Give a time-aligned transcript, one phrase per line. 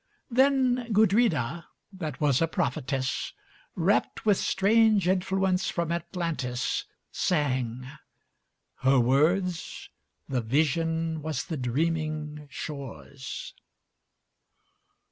[0.31, 3.33] Then Gudrida, that was a prophetess,
[3.75, 9.91] Rapt with strange influence from Atlantis, sang:Her words:
[10.27, 13.53] the vision was the dreaming shore's.